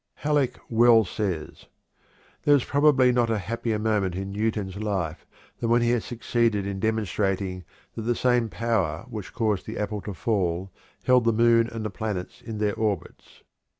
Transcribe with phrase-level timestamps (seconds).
[0.15, 1.67] Halleck well says:
[2.41, 5.27] "There was probably not a happier moment in Newton's life
[5.59, 10.01] than when he had succeeded in demonstrating that the same power which caused the apple
[10.01, 10.71] to fall
[11.03, 13.43] held the moon and the planets in their orbits.